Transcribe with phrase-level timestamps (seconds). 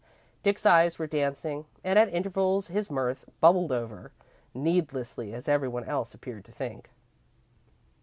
[0.41, 4.11] Dick's eyes were dancing and at intervals his mirth bubbled over,
[4.51, 6.89] needlessly, as every one else appeared to think.